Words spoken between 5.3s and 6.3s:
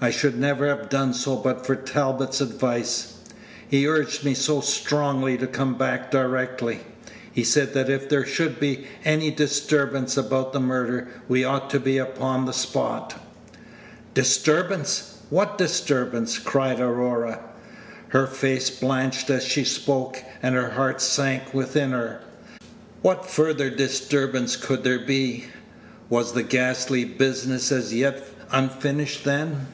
to come back